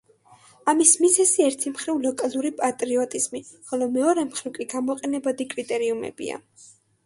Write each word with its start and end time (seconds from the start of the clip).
ამის 0.71 0.93
მიზეზი 1.03 1.45
ერთი 1.47 1.73
მხრივ 1.73 1.99
ლოკალური 2.07 2.53
პატრიოტიზმი, 2.63 3.43
ხოლო 3.69 3.91
მეორე 4.01 4.27
მხრივ 4.33 4.59
კი 4.59 4.71
გამოყენებადი 4.75 5.51
კრიტერიუმებია. 5.57 6.45